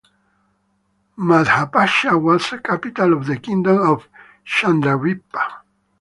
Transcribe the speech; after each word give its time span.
Madhabpasha 1.19 2.19
was 2.19 2.51
a 2.53 2.57
capital 2.57 3.13
of 3.13 3.27
the 3.27 3.37
kingdom 3.37 3.77
of 3.87 4.07
Chandradvipa. 4.43 5.47